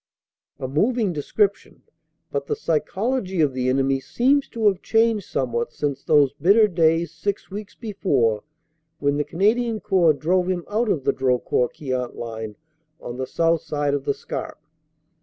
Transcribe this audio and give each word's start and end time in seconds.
A 0.59 0.67
moving 0.67 1.13
description, 1.13 1.83
but 2.31 2.47
the 2.47 2.55
psychology 2.55 3.39
of 3.39 3.53
the 3.53 3.69
enemy 3.69 3.99
seems 3.99 4.47
to 4.49 4.65
have 4.67 4.81
changed 4.81 5.27
somewhat 5.27 5.71
since 5.71 6.03
those 6.03 6.33
bitter 6.33 6.67
days 6.67 7.11
six 7.11 7.51
weeks 7.51 7.75
before 7.75 8.43
when 8.97 9.17
the 9.17 9.23
Canadian 9.23 9.79
Corps 9.79 10.13
drove 10.13 10.49
him 10.49 10.65
out 10.67 10.89
of 10.89 11.03
the 11.03 11.13
Drocourt 11.13 11.75
Queant 11.75 12.15
line 12.15 12.55
on 12.99 13.17
the 13.17 13.27
south 13.27 13.61
side 13.61 13.93
of 13.93 14.05
the 14.05 14.15
Scarpe. 14.15 14.63